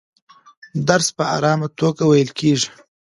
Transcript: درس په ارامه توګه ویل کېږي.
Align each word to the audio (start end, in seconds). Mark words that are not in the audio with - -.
درس 0.87 1.07
په 1.17 1.23
ارامه 1.35 1.67
توګه 1.79 2.03
ویل 2.07 2.29
کېږي. 2.39 2.69